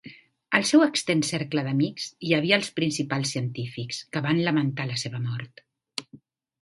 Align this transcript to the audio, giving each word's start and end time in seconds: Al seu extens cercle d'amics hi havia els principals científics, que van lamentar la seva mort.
Al 0.59 0.63
seu 0.69 0.83
extens 0.85 1.27
cercle 1.33 1.65
d'amics 1.67 2.07
hi 2.29 2.33
havia 2.37 2.59
els 2.61 2.71
principals 2.79 3.35
científics, 3.37 4.01
que 4.17 4.25
van 4.29 4.41
lamentar 4.49 4.89
la 4.95 4.99
seva 5.07 5.23
mort. 5.27 5.67